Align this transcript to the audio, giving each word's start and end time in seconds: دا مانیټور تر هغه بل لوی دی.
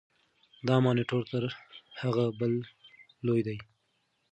دا 0.67 0.75
مانیټور 0.83 1.23
تر 1.31 1.43
هغه 2.01 2.25
بل 2.39 2.53
لوی 3.25 3.41
دی. 3.47 3.57